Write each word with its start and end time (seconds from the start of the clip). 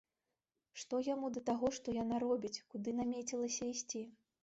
Што 0.83 1.01
яму 1.09 1.27
да 1.35 1.43
таго, 1.51 1.71
што 1.81 1.87
яна 2.01 2.15
робіць, 2.27 2.55
куды 2.73 2.99
намецілася 3.01 3.73
ісці? 3.79 4.07